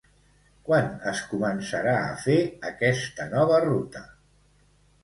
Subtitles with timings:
[0.69, 2.39] Quan es començarà a fer
[2.73, 4.05] aquesta nova ruta?